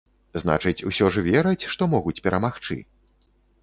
Значыць, 0.43 0.85
усё 0.93 1.11
ж 1.17 1.25
вераць, 1.29 1.69
што 1.77 1.91
могуць 1.95 2.19
перамагчы? 2.25 2.83